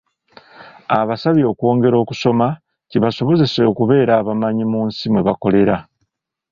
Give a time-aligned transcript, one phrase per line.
[0.99, 2.47] Abasabye okwongera okusoma,
[2.89, 5.75] kibasobozese okubeera abamanyi mu nsi mwe bakolera.